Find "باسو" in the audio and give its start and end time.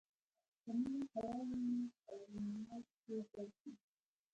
3.31-3.71